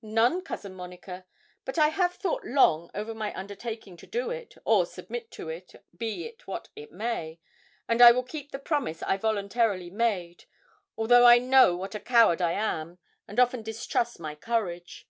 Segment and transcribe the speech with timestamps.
[0.00, 1.26] 'None, Cousin Monica;
[1.64, 5.74] but I have thought long over my undertaking to do it, or submit to it,
[5.98, 7.40] be it what it may;
[7.88, 10.44] and I will keep the promise I voluntarily made,
[10.96, 15.08] although I know what a coward I am, and often distrust my courage.'